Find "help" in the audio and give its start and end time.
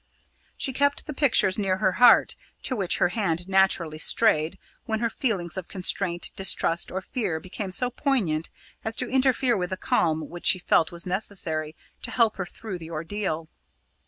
12.09-12.37